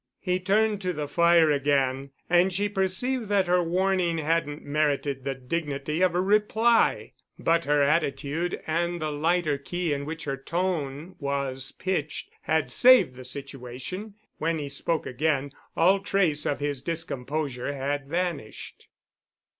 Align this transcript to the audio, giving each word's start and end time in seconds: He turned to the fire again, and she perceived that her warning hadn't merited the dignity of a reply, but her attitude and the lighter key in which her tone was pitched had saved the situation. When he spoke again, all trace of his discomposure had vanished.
He 0.19 0.39
turned 0.39 0.81
to 0.81 0.93
the 0.93 1.07
fire 1.07 1.51
again, 1.51 2.09
and 2.27 2.51
she 2.51 2.67
perceived 2.67 3.29
that 3.29 3.45
her 3.45 3.61
warning 3.61 4.17
hadn't 4.17 4.63
merited 4.65 5.23
the 5.23 5.35
dignity 5.35 6.01
of 6.01 6.15
a 6.15 6.21
reply, 6.21 7.13
but 7.37 7.65
her 7.65 7.83
attitude 7.83 8.59
and 8.65 8.99
the 8.99 9.11
lighter 9.11 9.59
key 9.59 9.93
in 9.93 10.05
which 10.05 10.23
her 10.23 10.37
tone 10.37 11.15
was 11.19 11.73
pitched 11.73 12.31
had 12.41 12.71
saved 12.71 13.15
the 13.15 13.23
situation. 13.23 14.15
When 14.39 14.57
he 14.57 14.69
spoke 14.69 15.05
again, 15.05 15.51
all 15.77 15.99
trace 15.99 16.47
of 16.47 16.59
his 16.59 16.81
discomposure 16.81 17.71
had 17.71 18.07
vanished. 18.07 18.87